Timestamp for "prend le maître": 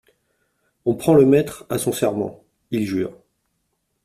0.95-1.67